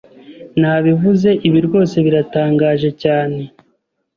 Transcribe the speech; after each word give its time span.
Nabivuze 0.59 1.29
ibi 1.47 1.59
rwose 1.67 1.95
biratangaje 2.05 2.89
cyane 3.03 3.39